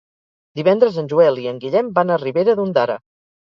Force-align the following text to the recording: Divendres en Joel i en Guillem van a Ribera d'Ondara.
Divendres 0.59 0.97
en 1.01 1.11
Joel 1.11 1.37
i 1.43 1.47
en 1.53 1.61
Guillem 1.67 1.93
van 2.01 2.11
a 2.11 2.19
Ribera 2.25 2.59
d'Ondara. 2.63 3.01